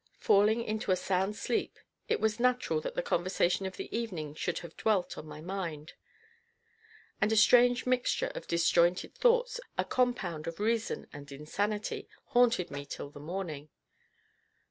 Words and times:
Falling 0.17 0.63
into 0.63 0.89
a 0.91 0.95
sound 0.95 1.35
sleep, 1.35 1.77
it 2.09 2.19
was 2.19 2.39
natural 2.39 2.81
that 2.81 2.95
the 2.95 3.03
conversation 3.03 3.67
of 3.67 3.77
the 3.77 3.95
evening 3.95 4.33
should 4.33 4.57
have 4.65 4.75
dwelt 4.75 5.15
on 5.15 5.27
my 5.27 5.41
mind, 5.41 5.93
and 7.21 7.31
a 7.31 7.35
strange 7.35 7.85
mixture 7.85 8.31
of 8.33 8.47
disjointed 8.47 9.13
thoughts, 9.13 9.59
a 9.77 9.85
compound 9.85 10.47
of 10.47 10.59
reason 10.59 11.05
and 11.13 11.31
insanity, 11.31 12.09
haunted 12.29 12.71
me 12.71 12.83
till 12.83 13.11
the 13.11 13.19
morning. 13.19 13.69